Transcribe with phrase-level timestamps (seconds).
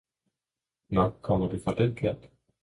[0.87, 2.29] Nå, kommer du fra den kant!